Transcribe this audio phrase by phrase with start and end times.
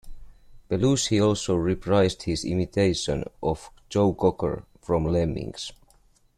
[0.67, 5.73] Belushi also reprised his imitation of Joe Cocker from Lemmings.